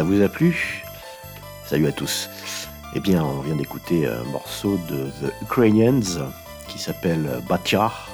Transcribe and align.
Ça 0.00 0.04
vous 0.04 0.22
a 0.22 0.30
plu? 0.30 0.82
Salut 1.66 1.86
à 1.86 1.92
tous. 1.92 2.30
Eh 2.94 3.00
bien, 3.00 3.22
on 3.22 3.42
vient 3.42 3.54
d'écouter 3.54 4.06
un 4.06 4.24
morceau 4.30 4.80
de 4.88 5.10
The 5.20 5.30
Ukrainians 5.42 6.24
qui 6.68 6.78
s'appelle 6.78 7.28
Batyar. 7.46 8.08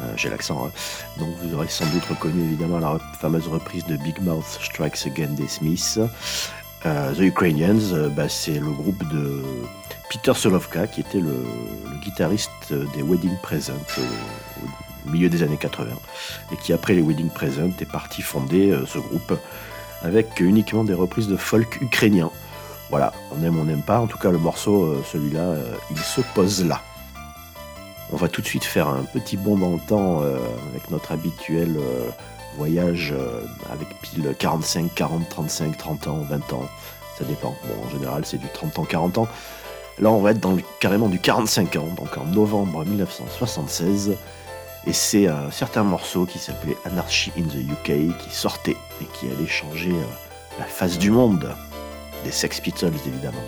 Euh, 0.00 0.12
j'ai 0.16 0.28
l'accent, 0.30 0.66
hein. 0.66 0.72
donc 1.16 1.28
vous 1.40 1.54
aurez 1.54 1.68
sans 1.68 1.86
doute 1.90 2.04
reconnu 2.06 2.42
évidemment 2.42 2.80
la 2.80 2.98
fameuse 3.20 3.46
reprise 3.46 3.86
de 3.86 3.96
Big 3.98 4.20
Mouth 4.20 4.44
Strikes 4.44 5.06
Again 5.06 5.28
des 5.28 5.46
Smiths. 5.46 6.00
Euh, 6.84 7.14
The 7.14 7.20
Ukrainians, 7.20 7.92
euh, 7.92 8.08
bah, 8.08 8.28
c'est 8.28 8.58
le 8.58 8.72
groupe 8.72 9.08
de 9.12 9.44
Peter 10.10 10.34
Solovka 10.34 10.88
qui 10.88 11.02
était 11.02 11.20
le, 11.20 11.36
guitariste 12.02 12.50
des 12.72 13.02
Wedding 13.04 13.36
Present 13.44 13.74
au, 13.96 15.08
milieu 15.08 15.28
des 15.28 15.44
années 15.44 15.56
80 15.56 15.86
et 16.52 16.56
qui 16.56 16.72
après 16.72 16.94
les 16.94 17.02
Wedding 17.02 17.30
Present 17.30 17.70
est 17.80 17.88
parti 17.92 18.22
fonder 18.22 18.76
ce 18.88 18.98
groupe 18.98 19.38
avec 20.02 20.40
uniquement 20.40 20.84
des 20.84 20.94
reprises 20.94 21.28
de 21.28 21.36
folk 21.36 21.80
ukrainien. 21.80 22.30
Voilà, 22.90 23.12
on 23.30 23.42
aime, 23.44 23.58
on 23.58 23.64
n'aime 23.64 23.82
pas. 23.82 24.00
En 24.00 24.06
tout 24.06 24.18
cas, 24.18 24.30
le 24.30 24.38
morceau, 24.38 24.84
euh, 24.84 25.04
celui-là, 25.10 25.40
euh, 25.40 25.74
il 25.90 25.98
se 25.98 26.20
pose 26.34 26.64
là. 26.64 26.80
On 28.12 28.16
va 28.16 28.28
tout 28.28 28.40
de 28.40 28.46
suite 28.46 28.64
faire 28.64 28.88
un 28.88 29.04
petit 29.04 29.36
bond 29.36 29.56
dans 29.56 29.70
le 29.70 29.78
temps 29.78 30.22
euh, 30.22 30.38
avec 30.70 30.90
notre 30.90 31.12
habituel 31.12 31.78
voyage 32.56 33.14
avec 33.72 33.88
pile 34.00 34.34
45, 34.36 34.92
40, 34.92 35.28
35, 35.28 35.78
30 35.78 36.06
ans, 36.08 36.18
20 36.28 36.52
ans. 36.52 36.68
Ça 37.16 37.24
dépend. 37.24 37.54
Bon, 37.68 37.86
en 37.86 37.90
général, 37.90 38.24
c'est 38.26 38.38
du 38.38 38.48
30 38.48 38.80
ans, 38.80 38.84
40 38.84 39.18
ans. 39.18 39.28
Là, 40.00 40.10
on 40.10 40.20
va 40.20 40.32
être 40.32 40.40
dans 40.40 40.56
carrément 40.80 41.08
du 41.08 41.20
45 41.20 41.76
ans, 41.76 41.88
donc 41.96 42.18
en 42.18 42.24
novembre 42.24 42.84
1976. 42.84 44.16
Et 44.86 44.92
c'est 44.92 45.26
un 45.26 45.50
certain 45.50 45.82
morceau 45.84 46.24
qui 46.24 46.38
s'appelait 46.38 46.76
Anarchy 46.84 47.32
in 47.36 47.42
the 47.42 47.70
UK 47.70 48.16
qui 48.18 48.30
sortait 48.30 48.76
et 49.00 49.04
qui 49.12 49.26
allait 49.26 49.46
changer 49.46 49.92
la 50.58 50.64
face 50.64 50.98
du 50.98 51.10
monde 51.10 51.54
des 52.24 52.30
Sex 52.30 52.60
Pistols 52.60 52.92
évidemment. 53.06 53.44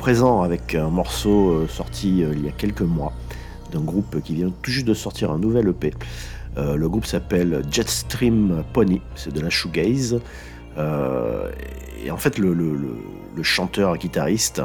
Présent 0.00 0.40
avec 0.40 0.74
un 0.74 0.88
morceau 0.88 1.50
euh, 1.50 1.68
sorti 1.68 2.24
euh, 2.24 2.32
il 2.34 2.46
y 2.46 2.48
a 2.48 2.52
quelques 2.52 2.80
mois 2.80 3.12
d'un 3.70 3.82
groupe 3.82 4.22
qui 4.22 4.34
vient 4.34 4.50
tout 4.62 4.70
juste 4.70 4.86
de 4.86 4.94
sortir 4.94 5.30
un 5.30 5.38
nouvel 5.38 5.68
EP. 5.68 5.92
Euh, 6.56 6.74
le 6.74 6.88
groupe 6.88 7.04
s'appelle 7.04 7.62
Jetstream 7.70 8.64
Pony, 8.72 9.02
c'est 9.14 9.32
de 9.32 9.40
la 9.40 9.50
shoegaze. 9.50 10.20
et 10.78 12.10
en 12.10 12.16
fait, 12.16 12.38
le, 12.38 12.54
chanteur 13.42 13.98
guitariste, 13.98 14.62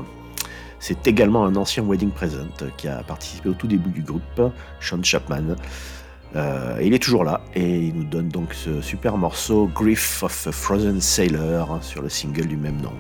c'est 0.80 1.06
également 1.06 1.46
un 1.46 1.56
ancien 1.58 1.84
Wedding 1.84 2.12
Present 2.12 2.56
qui 2.78 2.88
a 2.88 3.04
participé 3.04 3.50
au 3.50 3.54
tout 3.54 3.68
début 3.68 3.92
du 3.92 4.02
groupe, 4.02 4.42
Sean 4.80 5.04
Chapman. 5.04 5.56
Euh, 6.36 6.80
il 6.81 6.94
est 6.94 7.04
toujours 7.04 7.24
là 7.26 7.42
et 7.54 7.78
il 7.78 7.95
nous 7.95 8.04
donne 8.04 8.30
donc 8.30 8.54
ce 8.54 8.81
super 8.81 9.18
morceau 9.18 9.69
Grief 9.74 10.24
of 10.24 10.48
a 10.48 10.52
Frozen 10.52 11.00
Sailor 11.00 11.71
hein, 11.71 11.80
sur 11.81 12.02
le 12.02 12.09
single 12.09 12.48
du 12.48 12.57
même 12.57 12.81
nom. 12.81 12.94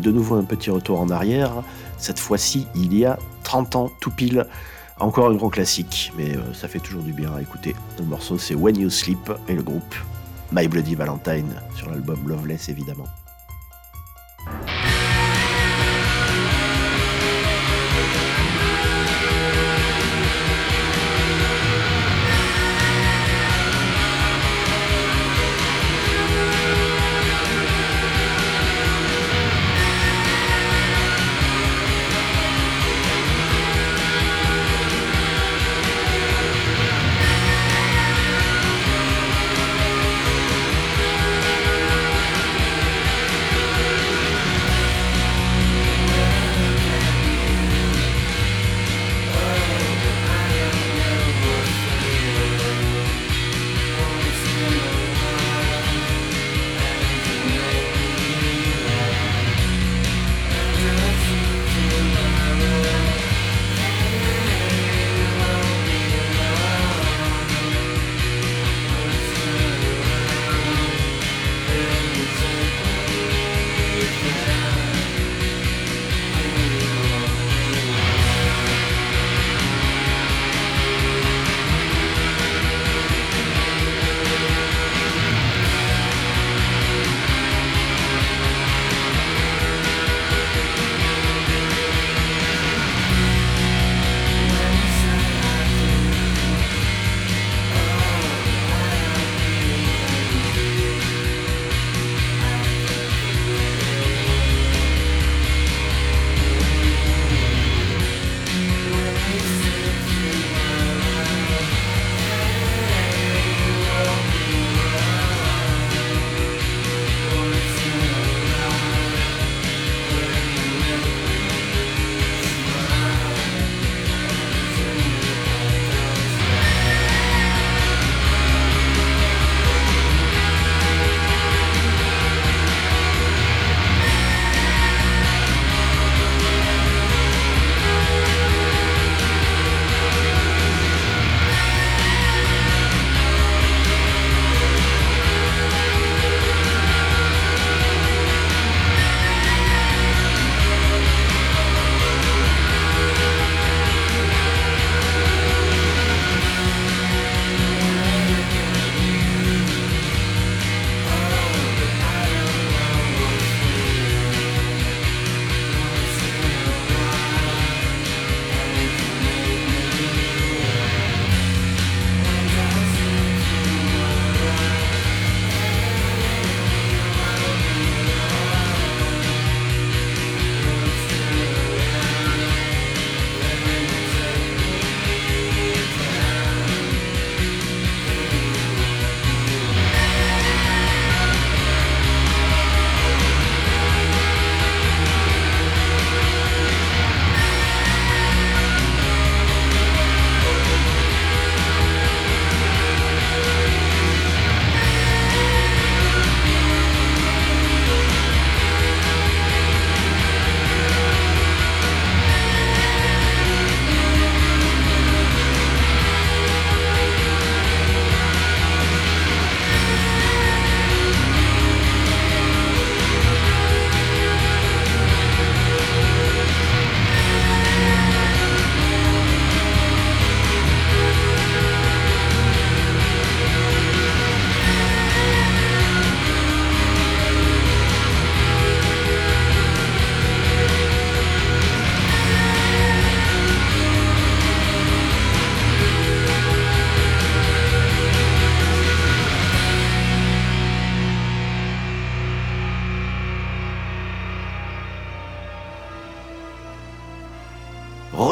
De 0.00 0.10
nouveau 0.10 0.36
un 0.36 0.44
petit 0.44 0.70
retour 0.70 1.00
en 1.00 1.10
arrière. 1.10 1.62
Cette 1.98 2.18
fois-ci, 2.18 2.66
il 2.74 2.96
y 2.96 3.04
a 3.04 3.18
30 3.44 3.76
ans, 3.76 3.90
tout 4.00 4.10
pile. 4.10 4.46
Encore 4.98 5.30
un 5.30 5.34
grand 5.34 5.48
classique, 5.48 6.12
mais 6.18 6.36
euh, 6.36 6.52
ça 6.52 6.68
fait 6.68 6.78
toujours 6.78 7.02
du 7.02 7.12
bien 7.12 7.32
à 7.34 7.40
écouter. 7.40 7.74
Le 7.98 8.04
morceau, 8.04 8.36
c'est 8.36 8.54
When 8.54 8.78
You 8.78 8.90
Sleep 8.90 9.32
et 9.48 9.54
le 9.54 9.62
groupe 9.62 9.94
My 10.52 10.68
Bloody 10.68 10.94
Valentine 10.94 11.54
sur 11.74 11.90
l'album 11.90 12.18
Loveless, 12.26 12.68
évidemment. 12.68 13.06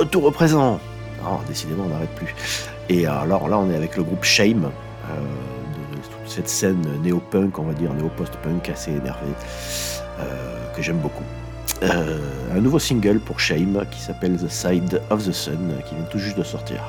Retour 0.09 0.25
au. 0.25 0.33
Non, 0.53 0.81
décidément, 1.47 1.85
on 1.85 1.89
n'arrête 1.89 2.15
plus. 2.15 2.35
Et 2.89 3.07
alors 3.07 3.49
là, 3.49 3.59
on 3.59 3.71
est 3.71 3.77
avec 3.77 3.97
le 3.97 4.03
groupe 4.03 4.25
Shame, 4.25 4.71
euh, 5.11 5.15
toute 6.03 6.31
cette 6.31 6.49
scène 6.49 6.83
néo-punk, 7.03 7.59
on 7.59 7.65
va 7.65 7.75
dire, 7.75 7.93
néo-post-punk 7.93 8.71
assez 8.71 8.93
énervé, 8.93 9.29
euh, 10.21 10.73
que 10.75 10.81
j'aime 10.81 10.99
beaucoup. 10.99 11.25
Euh, 11.83 12.19
un 12.55 12.61
nouveau 12.61 12.79
single 12.79 13.21
pour 13.21 13.39
Shame 13.39 13.85
qui 13.91 14.01
s'appelle 14.01 14.37
The 14.39 14.49
Side 14.49 15.03
of 15.11 15.27
the 15.27 15.33
Sun, 15.33 15.75
qui 15.87 15.95
vient 15.95 16.05
tout 16.05 16.19
juste 16.19 16.39
de 16.39 16.43
sortir. 16.43 16.81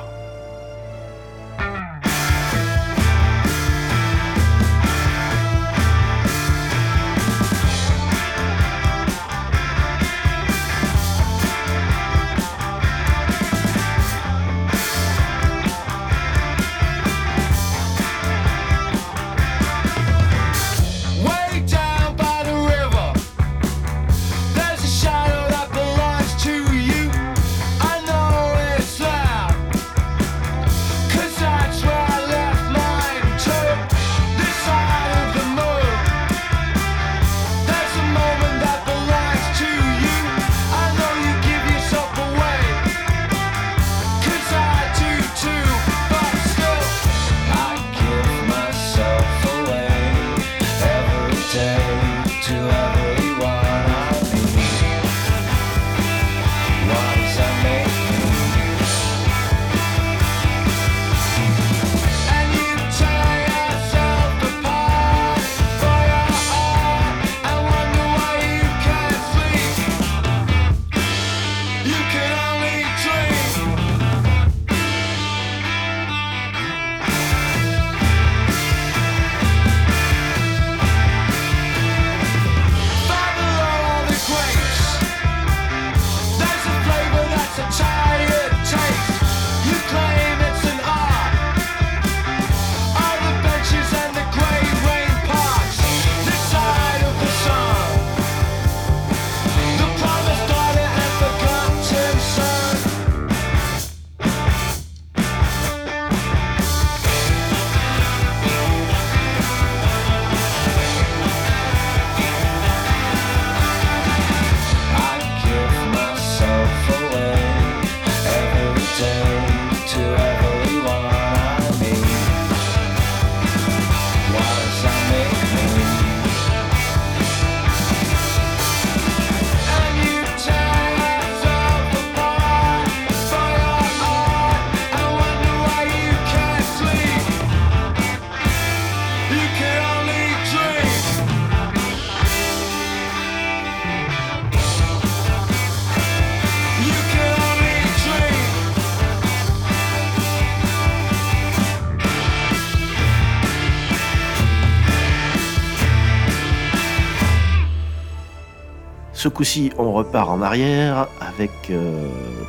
Coup-ci, 159.40 159.72
on 159.78 159.92
repart 159.92 160.28
en 160.28 160.42
arrière 160.42 161.08
avec 161.18 161.72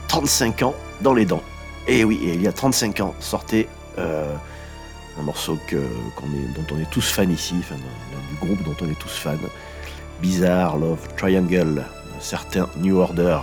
35 0.10 0.62
euh, 0.62 0.66
ans 0.66 0.76
dans 1.00 1.14
les 1.14 1.24
dents. 1.24 1.42
Et 1.88 2.04
oui, 2.04 2.20
il 2.22 2.42
y 2.42 2.50
a 2.50 2.52
35 2.52 3.00
ans 3.00 3.16
sortait 3.22 3.70
euh, 3.98 4.36
un 5.18 5.24
morceau 5.24 5.58
que, 5.68 5.78
dont 5.78 6.76
on 6.76 6.80
est 6.82 6.90
tous 6.92 7.10
fans 7.10 7.30
ici, 7.30 7.56
du 7.56 8.46
groupe 8.46 8.62
dont 8.66 8.76
on 8.82 8.92
est 8.92 9.00
tous 9.00 9.16
fans. 9.16 9.38
Bizarre 10.22 10.76
Love 10.76 11.08
Triangle, 11.16 11.86
certain 12.20 12.68
New 12.76 12.98
Order. 12.98 13.40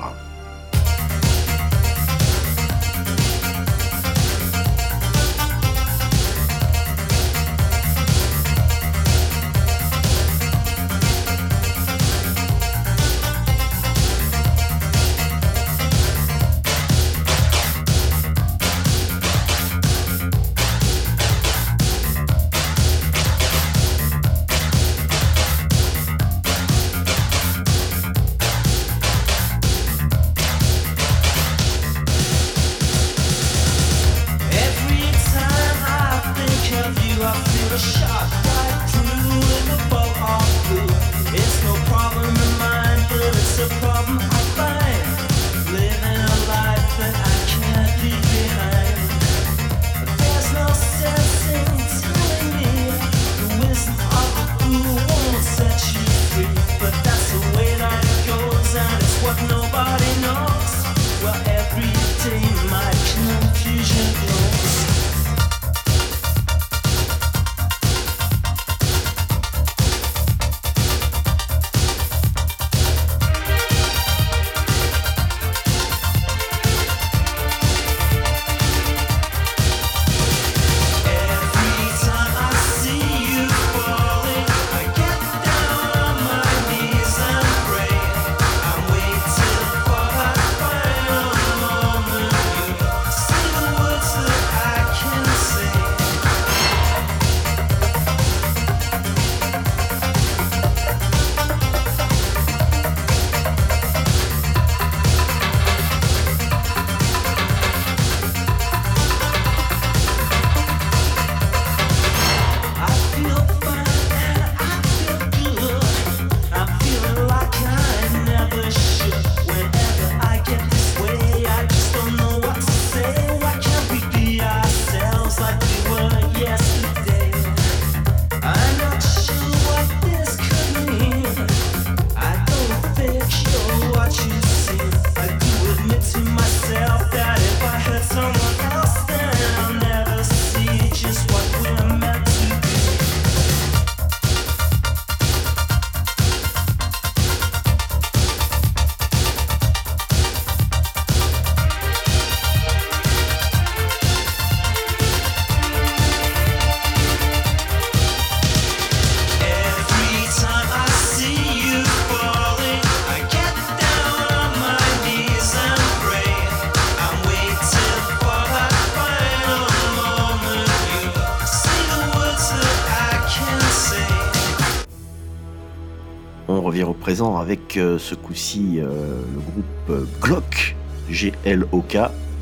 Avec 177.40 177.77
euh, 177.77 177.98
ce 177.98 178.14
coup-ci 178.14 178.79
euh, 178.79 179.20
le 179.35 179.40
groupe 179.40 180.09
Glock, 180.20 180.77
G-L-O-K, 181.11 181.96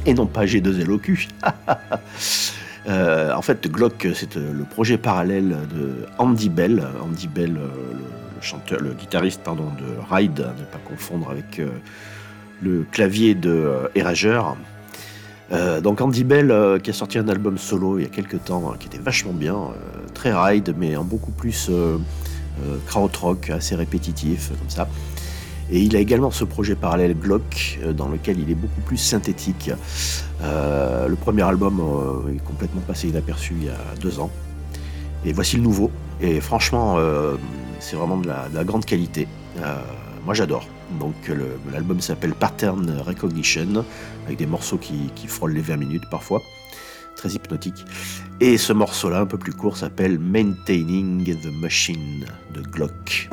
et 0.06 0.14
non 0.14 0.26
pas 0.26 0.44
G2-L-O-Q. 0.44 1.28
en 2.88 3.42
fait, 3.42 3.68
Glock, 3.70 4.08
c'est 4.14 4.36
le 4.36 4.64
projet 4.64 4.98
parallèle 4.98 5.56
de 5.74 6.06
Andy 6.18 6.48
Bell. 6.48 6.82
Andy 7.02 7.28
Bell, 7.28 7.58
le, 8.80 8.92
guitariste 8.94 9.42
pardon, 9.42 9.70
de 9.78 10.14
Ride, 10.14 10.38
ne 10.38 10.64
pas 10.64 10.78
confondre 10.84 11.30
avec 11.30 11.60
le 12.62 12.86
clavier 12.90 13.34
de 13.34 13.90
Erasure. 13.94 14.56
donc 15.82 16.00
Andy 16.00 16.22
Bell 16.22 16.80
qui 16.82 16.90
a 16.90 16.92
sorti 16.92 17.18
un 17.18 17.28
album 17.28 17.58
solo 17.58 17.98
il 17.98 18.02
y 18.02 18.06
a 18.06 18.08
quelques 18.08 18.44
temps 18.44 18.74
qui 18.78 18.86
était 18.86 18.98
vachement 18.98 19.32
bien, 19.32 19.56
très 20.16 20.32
ride 20.32 20.74
mais 20.76 20.96
en 20.96 21.04
beaucoup 21.04 21.30
plus 21.30 21.68
euh, 21.70 21.98
krautrock 22.86 23.50
assez 23.50 23.74
répétitif, 23.74 24.50
comme 24.50 24.70
ça. 24.70 24.88
Et 25.70 25.80
il 25.80 25.96
a 25.96 25.98
également 25.98 26.30
ce 26.30 26.44
projet 26.44 26.76
parallèle 26.76 27.14
Glock, 27.14 27.80
euh, 27.82 27.92
dans 27.92 28.08
lequel 28.08 28.38
il 28.38 28.50
est 28.50 28.54
beaucoup 28.54 28.80
plus 28.82 28.98
synthétique. 28.98 29.70
Euh, 30.42 31.08
le 31.08 31.16
premier 31.16 31.42
album 31.42 31.82
est 32.32 32.44
complètement 32.44 32.82
passé 32.82 33.08
inaperçu 33.08 33.54
il 33.58 33.66
y 33.66 33.68
a 33.68 33.78
deux 34.00 34.20
ans. 34.20 34.30
Et 35.24 35.32
voici 35.32 35.56
le 35.56 35.62
nouveau. 35.62 35.90
Et 36.20 36.40
franchement, 36.40 36.98
c'est 37.80 37.96
vraiment 37.96 38.16
de 38.16 38.28
la, 38.28 38.64
grande 38.64 38.84
qualité. 38.84 39.26
moi 40.24 40.34
j'adore. 40.34 40.66
Donc 41.00 41.14
l'album 41.72 42.00
s'appelle 42.00 42.32
Pattern 42.32 42.88
Recognition, 43.04 43.84
avec 44.26 44.38
des 44.38 44.46
morceaux 44.46 44.78
qui, 44.78 45.10
qui 45.16 45.26
frôlent 45.26 45.52
les 45.52 45.62
20 45.62 45.76
minutes 45.78 46.04
parfois 46.10 46.42
très 47.16 47.30
hypnotique. 47.30 47.84
Et 48.40 48.58
ce 48.58 48.72
morceau-là, 48.72 49.20
un 49.20 49.26
peu 49.26 49.38
plus 49.38 49.52
court, 49.52 49.76
s'appelle 49.76 50.18
Maintaining 50.18 51.24
the 51.40 51.52
Machine 51.60 52.26
de 52.54 52.60
Glock. 52.62 53.28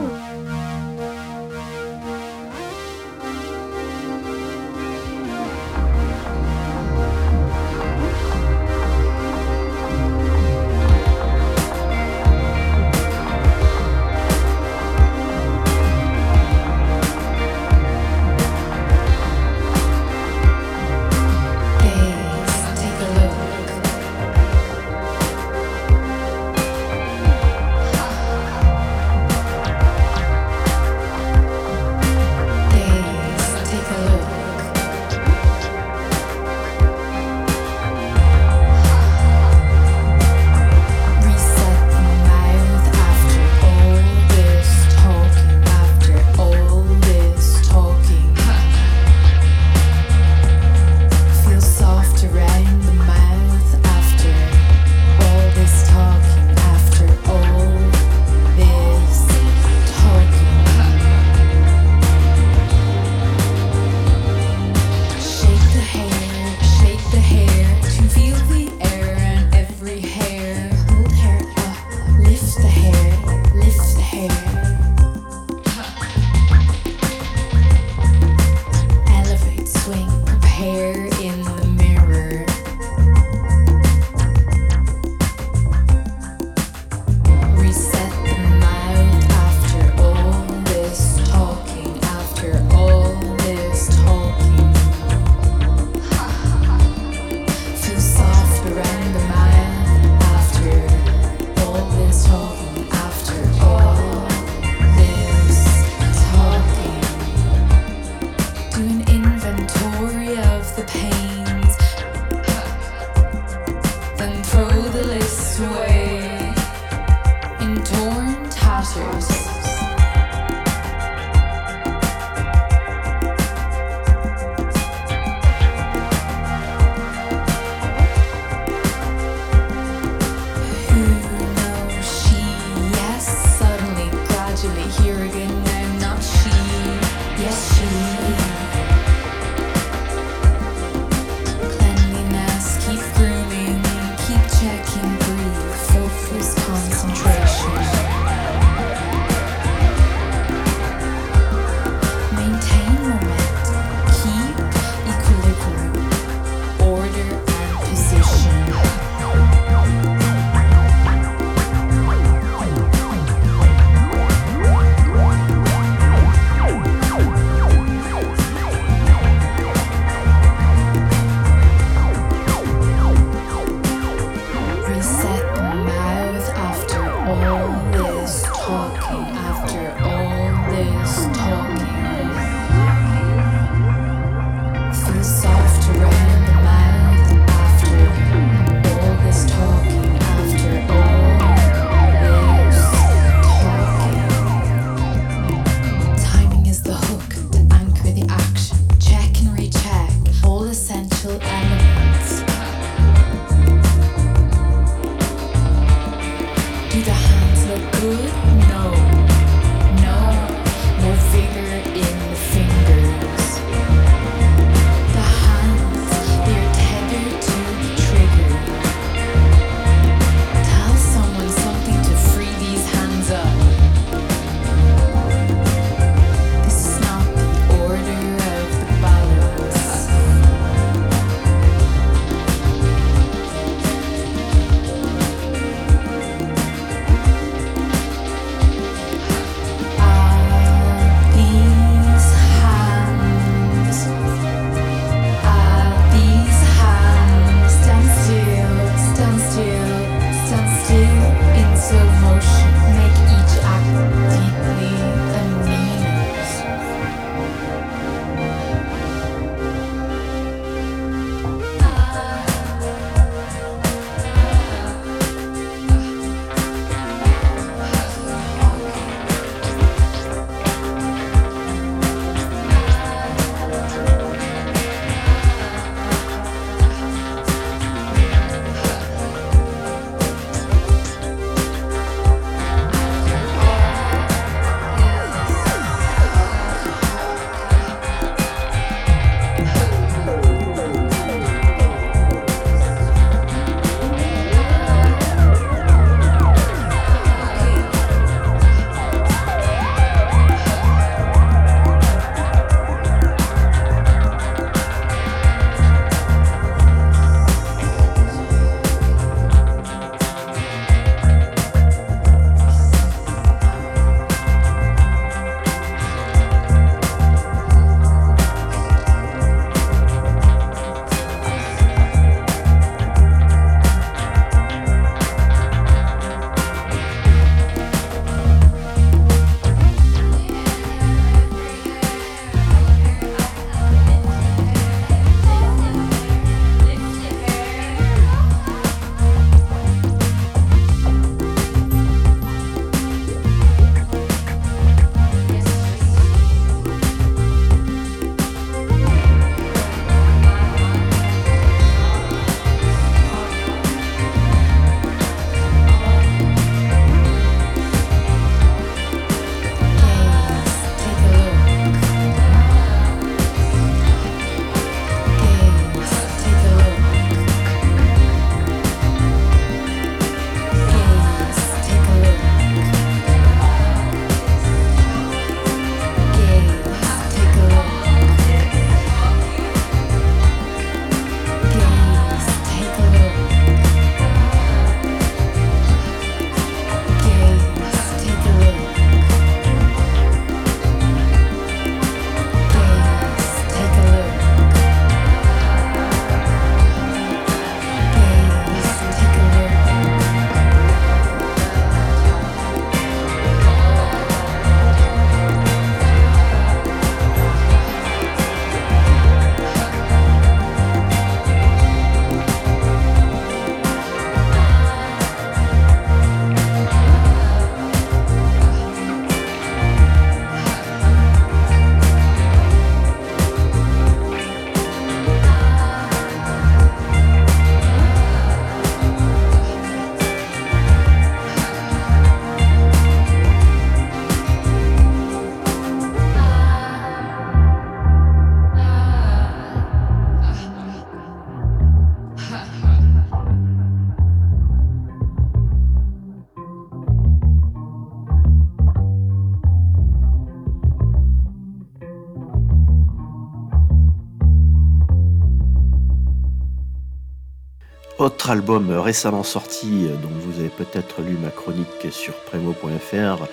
Autre 458.43 458.51
album 458.51 458.91
récemment 458.91 459.43
sorti, 459.43 460.10
dont 460.21 460.29
vous 460.41 460.60
avez 460.60 460.67
peut-être 460.67 461.21
lu 461.21 461.38
ma 461.41 461.49
chronique 461.49 462.12
sur 462.12 462.34
Premo.fr, 462.43 463.47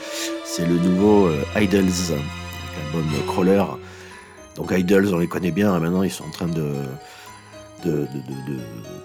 c'est 0.45 0.67
le 0.67 0.75
nouveau 0.75 1.31
Idols, 1.55 2.17
l'album 2.77 3.09
Crawler. 3.29 3.63
Donc 4.57 4.73
Idols, 4.73 5.15
on 5.15 5.19
les 5.19 5.29
connaît 5.29 5.53
bien, 5.53 5.79
maintenant 5.79 6.03
ils 6.03 6.11
sont 6.11 6.25
en 6.25 6.31
train 6.31 6.49
de, 6.49 6.73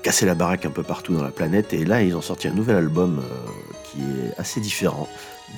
casser 0.02 0.26
la 0.26 0.34
baraque 0.34 0.66
un 0.66 0.72
peu 0.72 0.82
partout 0.82 1.14
dans 1.14 1.24
la 1.24 1.30
planète. 1.30 1.72
Et 1.72 1.86
là, 1.86 2.02
ils 2.02 2.16
ont 2.16 2.22
sorti 2.22 2.48
un 2.48 2.54
nouvel 2.54 2.78
album 2.78 3.22
qui 3.84 4.00
est 4.00 4.40
assez 4.40 4.60
différent, 4.60 5.08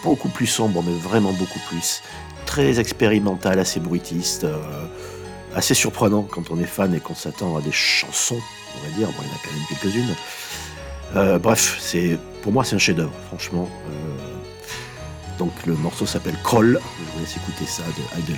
beaucoup 0.03 0.27
plus 0.27 0.47
sombre, 0.47 0.83
mais 0.85 0.97
vraiment 0.97 1.31
beaucoup 1.31 1.61
plus. 1.69 2.01
Très 2.45 2.81
expérimental, 2.81 3.59
assez 3.59 3.79
bruitiste, 3.79 4.45
assez 5.55 5.73
surprenant 5.73 6.23
quand 6.23 6.51
on 6.51 6.59
est 6.59 6.65
fan 6.65 6.93
et 6.93 6.99
qu'on 6.99 7.15
s'attend 7.15 7.55
à 7.55 7.61
des 7.61 7.71
chansons 7.71 8.41
on 8.79 8.89
va 8.89 8.95
dire. 8.95 9.07
Bon, 9.07 9.23
il 9.23 9.27
y 9.27 9.31
en 9.31 9.35
a 9.35 9.39
quand 9.43 9.51
même 9.51 9.65
quelques-unes. 9.69 10.15
Euh, 11.15 11.39
bref, 11.39 11.77
c'est 11.79 12.19
pour 12.41 12.51
moi 12.51 12.63
c'est 12.63 12.75
un 12.75 12.79
chef-d'œuvre, 12.79 13.13
franchement. 13.27 13.69
Euh, 13.89 15.37
donc 15.37 15.51
le 15.65 15.75
morceau 15.75 16.05
s'appelle 16.05 16.37
Kroll. 16.43 16.79
Je 16.99 17.13
vous 17.13 17.19
laisse 17.19 17.37
écouter 17.37 17.65
ça 17.65 17.83
de 17.83 18.21
Idols. 18.21 18.37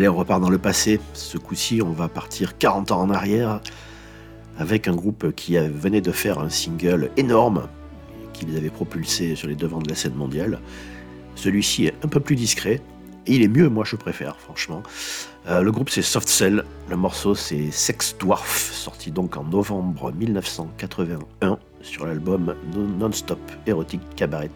Allez, 0.00 0.08
on 0.08 0.16
repart 0.16 0.40
dans 0.40 0.48
le 0.48 0.56
passé. 0.56 0.98
Ce 1.12 1.36
coup-ci, 1.36 1.82
on 1.82 1.92
va 1.92 2.08
partir 2.08 2.56
40 2.56 2.90
ans 2.90 3.02
en 3.02 3.10
arrière 3.10 3.60
avec 4.56 4.88
un 4.88 4.94
groupe 4.94 5.32
qui 5.32 5.58
venait 5.58 6.00
de 6.00 6.10
faire 6.10 6.38
un 6.38 6.48
single 6.48 7.10
énorme 7.18 7.68
qui 8.32 8.46
les 8.46 8.56
avait 8.56 8.70
propulsés 8.70 9.36
sur 9.36 9.46
les 9.46 9.56
devants 9.56 9.80
de 9.80 9.90
la 9.90 9.94
scène 9.94 10.14
mondiale. 10.14 10.58
Celui-ci 11.34 11.84
est 11.84 11.94
un 12.02 12.08
peu 12.08 12.18
plus 12.18 12.34
discret 12.34 12.80
et 13.26 13.34
il 13.34 13.42
est 13.42 13.48
mieux, 13.48 13.68
moi 13.68 13.84
je 13.84 13.96
préfère, 13.96 14.40
franchement. 14.40 14.82
Euh, 15.48 15.60
le 15.60 15.70
groupe 15.70 15.90
c'est 15.90 16.00
Soft 16.00 16.30
Cell, 16.30 16.64
le 16.88 16.96
morceau 16.96 17.34
c'est 17.34 17.70
Sex 17.70 18.16
Dwarf, 18.18 18.72
sorti 18.72 19.10
donc 19.10 19.36
en 19.36 19.44
novembre 19.44 20.12
1981 20.12 21.58
sur 21.82 22.06
l'album 22.06 22.54
Non-Stop 22.74 23.38
Erotic 23.66 24.00
Cabaret. 24.16 24.48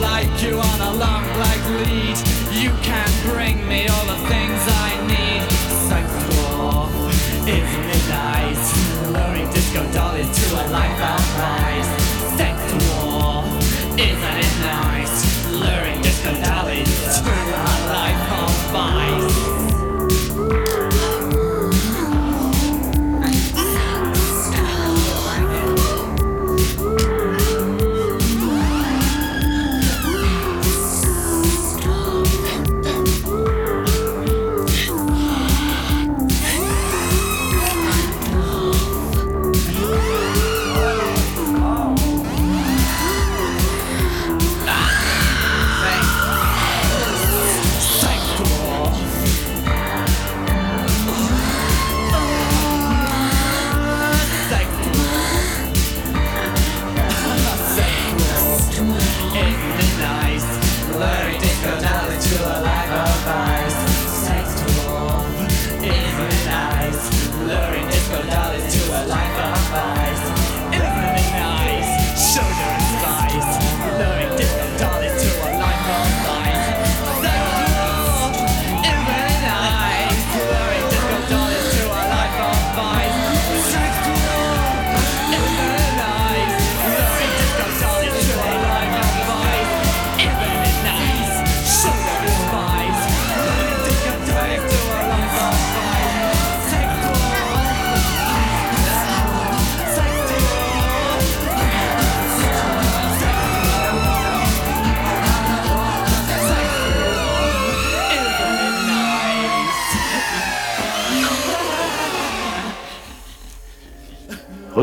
like 0.00 0.42
you 0.42 0.58
on 0.58 0.80
a 0.80 0.92
long 0.94 1.24
black 1.36 1.62
lead. 1.84 2.16
You 2.52 2.70
can 2.82 3.08
bring 3.28 3.66
me 3.68 3.88
all 3.88 4.06
the 4.06 4.20
things 4.28 4.60
I 4.66 4.90
need. 5.12 5.42
Sex 5.88 6.08
war 6.36 6.88
is 7.46 7.70
midnight, 7.88 8.60
luring 9.12 9.50
disco 9.52 9.82
dollies 9.92 10.30
to 10.38 10.54
a 10.54 10.64
life 10.70 11.00
outright. 11.00 11.59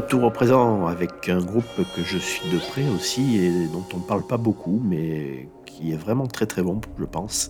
Retour 0.07 0.23
au 0.23 0.31
présent 0.31 0.87
avec 0.87 1.27
un 1.27 1.39
groupe 1.39 1.65
que 1.93 2.01
je 2.01 2.17
suis 2.17 2.49
de 2.49 2.59
près 2.59 2.87
aussi 2.87 3.43
et 3.43 3.67
dont 3.73 3.83
on 3.93 3.97
ne 3.97 4.03
parle 4.03 4.25
pas 4.25 4.37
beaucoup, 4.37 4.81
mais 4.81 5.49
qui 5.65 5.91
est 5.91 5.97
vraiment 5.97 6.27
très 6.27 6.45
très 6.45 6.61
bon, 6.61 6.79
je 6.97 7.03
pense. 7.03 7.49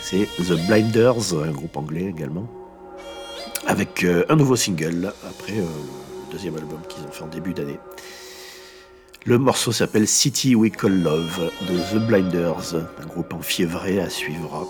C'est 0.00 0.26
The 0.38 0.66
Blinders, 0.66 1.34
un 1.34 1.50
groupe 1.50 1.76
anglais 1.76 2.06
également, 2.06 2.48
avec 3.66 4.02
euh, 4.02 4.24
un 4.30 4.36
nouveau 4.36 4.56
single 4.56 5.12
après 5.28 5.58
euh, 5.58 5.66
le 6.26 6.32
deuxième 6.32 6.56
album 6.56 6.78
qu'ils 6.88 7.04
ont 7.04 7.10
fait 7.10 7.24
en 7.24 7.28
début 7.28 7.52
d'année. 7.52 7.78
Le 9.26 9.36
morceau 9.36 9.70
s'appelle 9.70 10.08
City 10.08 10.54
We 10.54 10.72
Call 10.72 11.02
Love 11.02 11.50
de 11.68 11.98
The 11.98 12.06
Blinders, 12.06 12.76
un 12.76 13.06
groupe 13.06 13.34
enfiévré 13.34 14.00
à 14.00 14.08
suivre. 14.08 14.66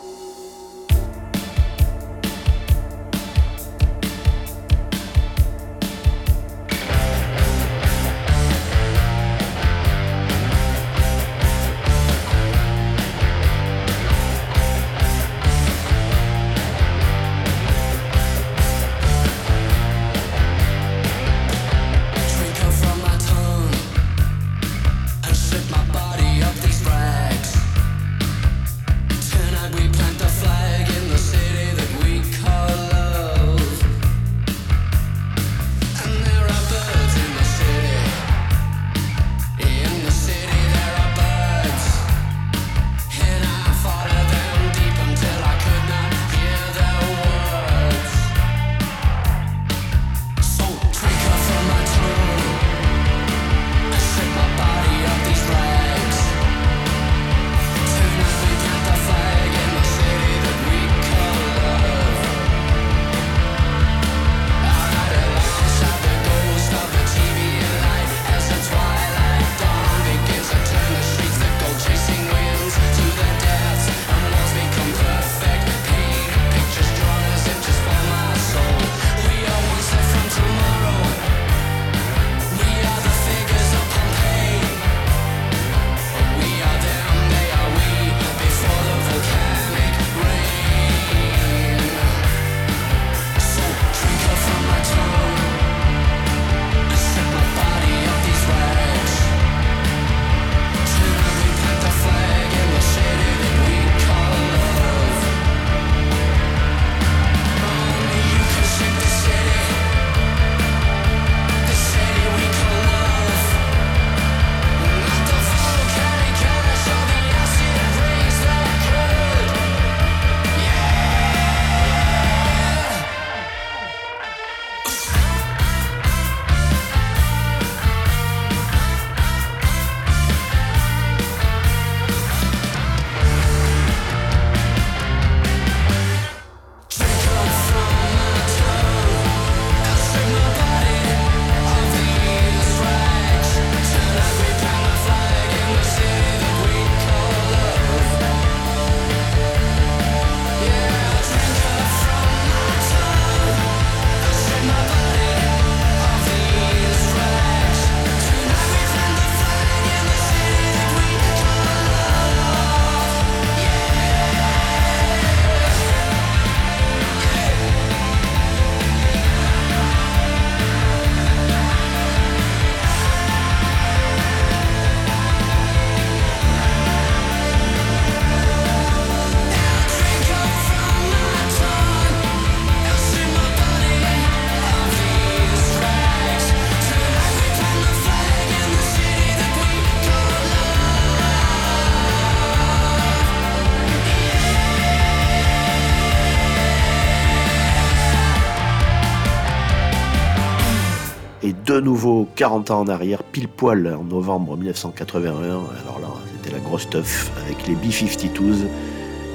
40 202.37 202.70
ans 202.72 202.80
en 202.80 202.89
arrière, 202.89 203.22
pile 203.22 203.49
poil 203.49 203.95
en 203.95 204.03
novembre 204.03 204.57
1981. 204.57 205.35
Alors 205.43 206.01
là, 206.01 206.09
c'était 206.32 206.55
la 206.55 206.61
grosse 206.61 206.89
teuf 206.91 207.30
avec 207.45 207.66
les 207.68 207.74
B-52s 207.74 208.66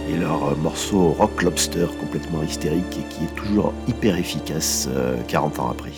et 0.09 0.17
leur 0.17 0.57
morceau 0.57 1.11
Rock 1.11 1.43
Lobster 1.43 1.85
complètement 1.99 2.43
hystérique 2.43 2.97
et 2.97 3.13
qui 3.13 3.23
est 3.23 3.35
toujours 3.35 3.73
hyper 3.87 4.17
efficace 4.17 4.89
40 5.27 5.59
euh, 5.59 5.61
ans 5.61 5.71
après. 5.71 5.91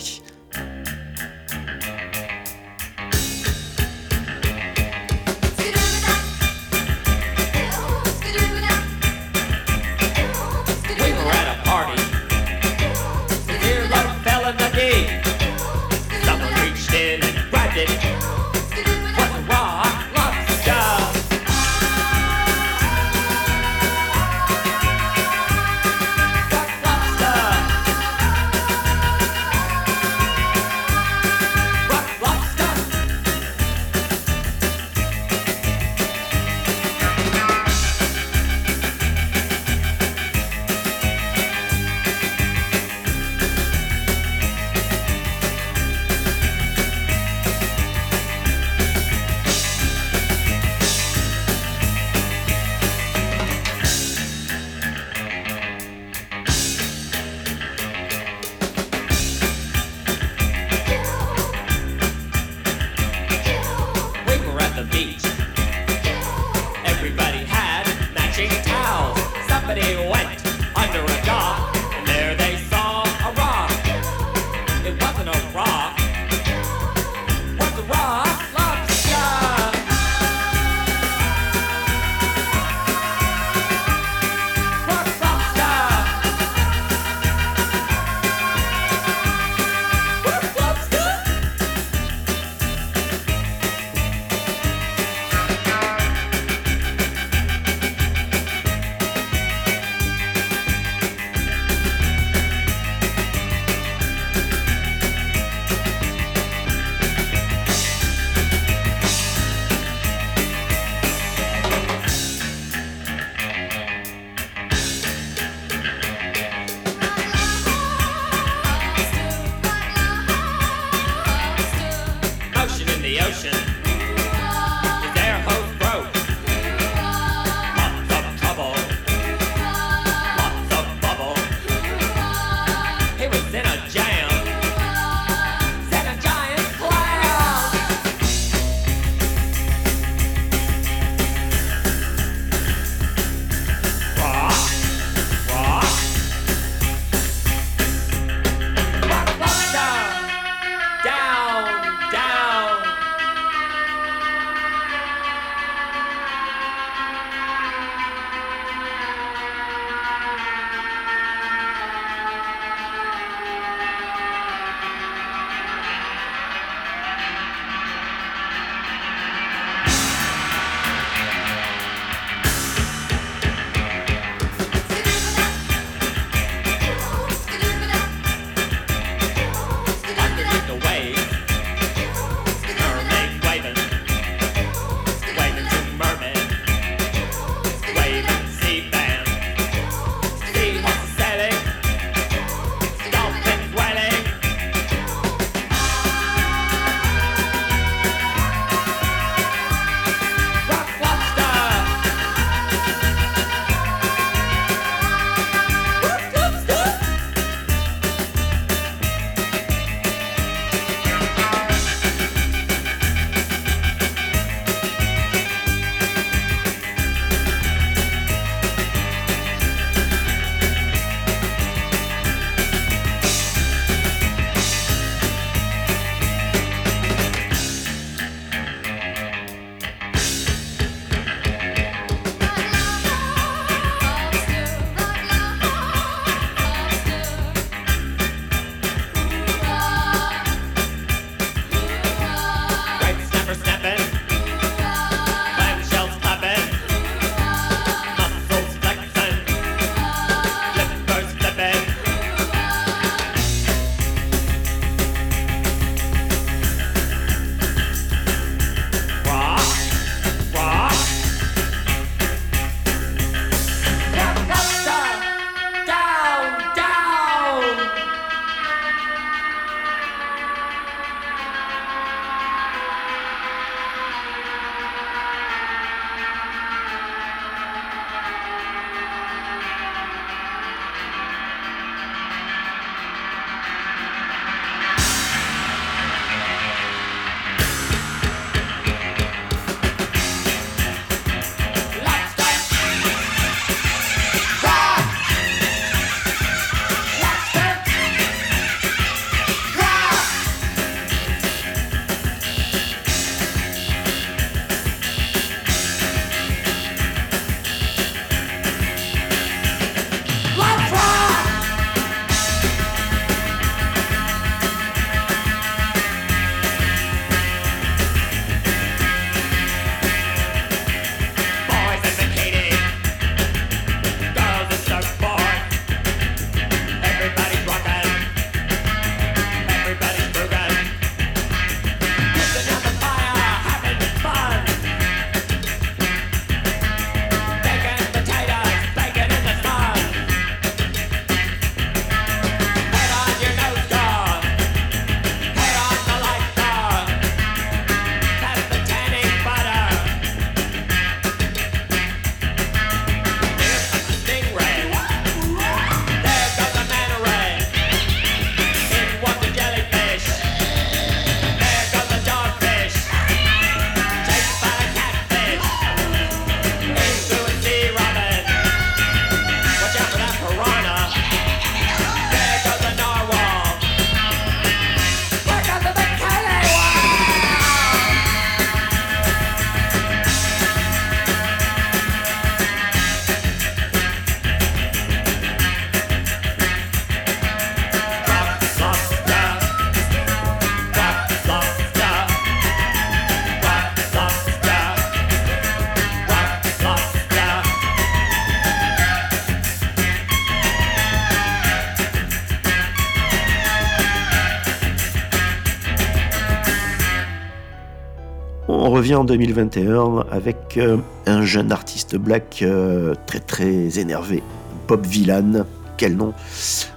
en 409.14 409.24
2021 409.24 410.24
avec 410.30 410.76
euh, 410.76 410.98
un 411.26 411.44
jeune 411.44 411.72
artiste 411.72 412.16
black 412.16 412.60
euh, 412.62 413.14
très 413.26 413.40
très 413.40 413.98
énervé, 413.98 414.42
Bob 414.88 415.06
Villan. 415.06 415.64
Quel 415.96 416.16
nom? 416.16 416.32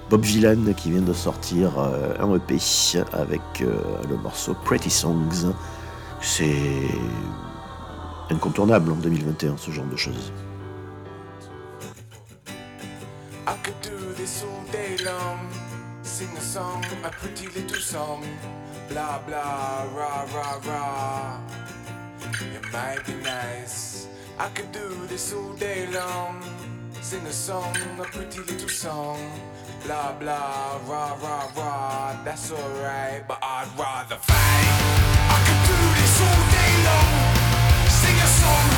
Bob 0.10 0.24
Villan 0.24 0.74
qui 0.78 0.92
vient 0.92 1.02
de 1.02 1.14
sortir 1.14 1.80
euh, 1.80 2.14
un 2.20 2.36
EP 2.36 2.58
avec 3.14 3.42
le 3.60 4.18
morceau 4.18 4.56
Pretty 4.64 4.90
Songs. 4.90 5.54
C'est 6.22 6.56
incontournable 8.30 8.92
en 8.92 8.96
2021 8.96 9.58
ce 9.58 9.72
genre 9.72 9.86
de 9.86 9.98
choses. 9.98 10.32
It 22.34 22.72
might 22.74 23.06
be 23.06 23.14
nice. 23.16 24.08
I 24.38 24.50
could 24.50 24.72
do 24.72 24.90
this 25.08 25.34
all 25.34 25.54
day 25.54 25.88
long. 25.92 26.44
Sing 27.02 27.26
a 27.26 27.32
song, 27.32 27.76
a 28.00 28.04
pretty 28.04 28.40
little 28.40 28.70
song. 28.70 29.20
Blah 29.86 30.14
blah, 30.14 30.80
rah 30.88 31.16
rah 31.22 31.52
rah. 31.56 32.24
That's 32.24 32.52
alright, 32.52 33.28
but 33.28 33.38
I'd 33.42 33.70
rather 33.78 34.18
fight. 34.18 34.68
I 35.36 35.38
could 35.46 35.62
do 35.72 35.80
this 36.00 36.16
all 36.28 36.42
day 36.58 36.74
long. 36.90 37.90
Sing 37.90 38.18
a 38.18 38.30
song. 38.42 38.75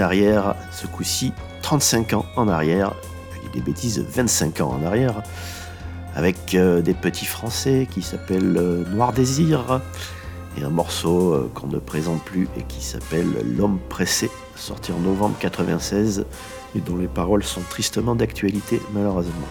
arrière, 0.00 0.54
ce 0.70 0.86
coup-ci 0.86 1.32
35 1.62 2.12
ans 2.14 2.26
en 2.36 2.48
arrière, 2.48 2.94
je 3.34 3.40
dis 3.40 3.54
des 3.54 3.60
bêtises, 3.60 3.98
25 3.98 4.60
ans 4.60 4.78
en 4.80 4.86
arrière, 4.86 5.22
avec 6.14 6.54
euh, 6.54 6.82
des 6.82 6.94
petits 6.94 7.26
français 7.26 7.88
qui 7.90 8.02
s'appellent 8.02 8.56
euh, 8.56 8.84
Noir 8.90 9.12
Désir, 9.12 9.80
et 10.58 10.64
un 10.64 10.70
morceau 10.70 11.32
euh, 11.32 11.50
qu'on 11.54 11.68
ne 11.68 11.78
présente 11.78 12.22
plus 12.24 12.48
et 12.56 12.62
qui 12.62 12.82
s'appelle 12.82 13.28
L'homme 13.56 13.78
pressé, 13.88 14.30
sorti 14.56 14.92
en 14.92 14.98
novembre 14.98 15.36
96, 15.38 16.26
et 16.76 16.80
dont 16.80 16.96
les 16.96 17.08
paroles 17.08 17.44
sont 17.44 17.62
tristement 17.62 18.14
d'actualité 18.14 18.80
malheureusement. 18.92 19.48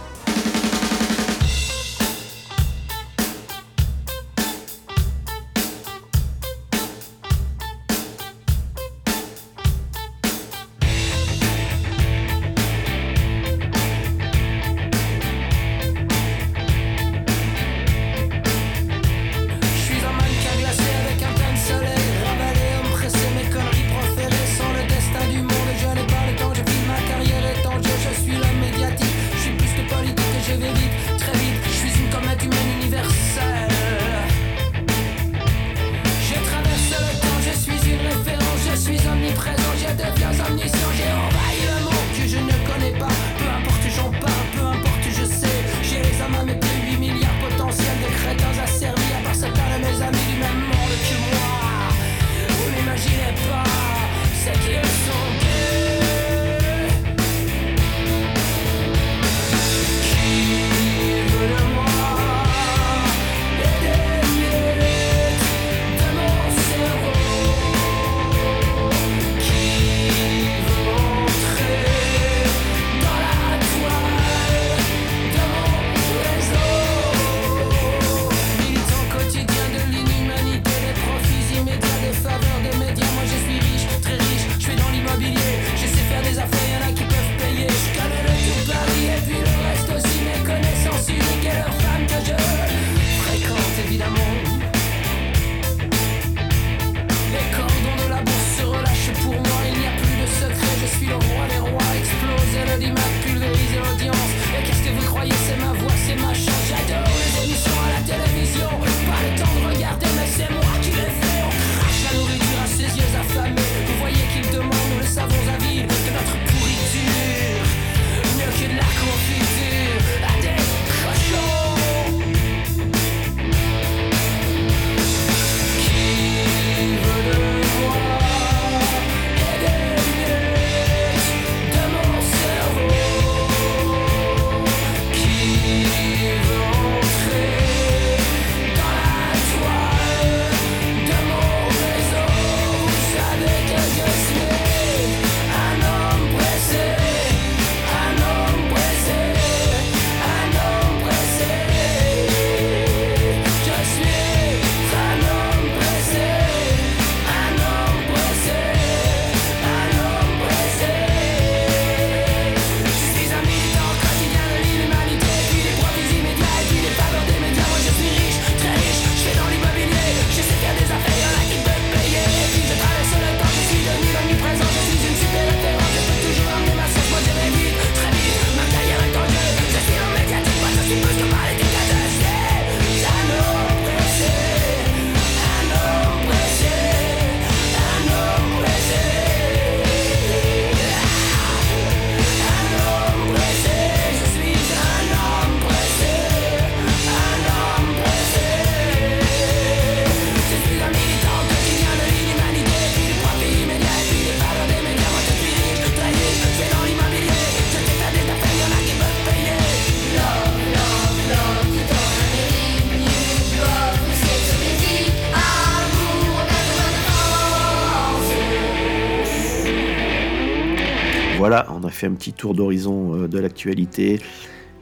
Fait 221.89 222.07
un 222.07 222.13
petit 222.13 222.33
tour 222.33 222.53
d'horizon 222.53 223.15
euh, 223.15 223.27
de 223.27 223.39
l'actualité 223.39 224.19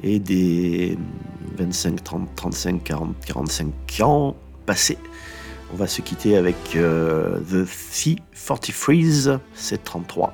et 0.03 0.19
des 0.19 0.97
25, 1.57 2.03
30, 2.03 2.35
35, 2.35 2.83
40, 2.83 3.15
45 3.25 3.73
ans 4.01 4.35
passés. 4.65 4.97
On 5.73 5.77
va 5.77 5.87
se 5.87 6.01
quitter 6.01 6.35
avec 6.35 6.55
euh, 6.75 7.39
The 7.39 7.65
C43, 7.65 9.39
c'est 9.53 9.83
33. 9.83 10.33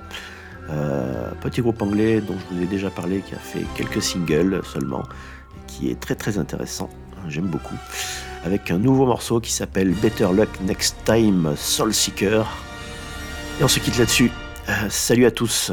Euh, 0.70 1.32
petit 1.42 1.62
groupe 1.62 1.82
anglais 1.82 2.22
dont 2.22 2.36
je 2.38 2.56
vous 2.56 2.64
ai 2.64 2.66
déjà 2.66 2.90
parlé, 2.90 3.20
qui 3.20 3.36
a 3.36 3.40
fait 3.40 3.66
quelques 3.76 4.02
singles 4.02 4.62
seulement, 4.64 5.04
qui 5.68 5.90
est 5.90 6.00
très 6.00 6.16
très 6.16 6.38
intéressant, 6.38 6.90
j'aime 7.28 7.48
beaucoup, 7.48 7.76
avec 8.44 8.72
un 8.72 8.78
nouveau 8.78 9.06
morceau 9.06 9.40
qui 9.40 9.52
s'appelle 9.52 9.94
Better 9.94 10.30
Luck 10.34 10.50
Next 10.62 10.96
Time 11.06 11.54
Soul 11.56 11.94
Seeker. 11.94 12.48
Et 13.60 13.64
on 13.64 13.68
se 13.68 13.80
quitte 13.80 13.98
là-dessus. 13.98 14.32
Euh, 14.70 14.90
salut 14.90 15.26
à 15.26 15.32
tous. 15.32 15.72